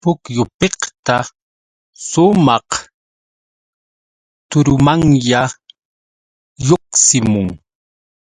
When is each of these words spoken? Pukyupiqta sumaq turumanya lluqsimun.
Pukyupiqta 0.00 1.16
sumaq 2.08 2.68
turumanya 4.50 5.42
lluqsimun. 6.66 7.48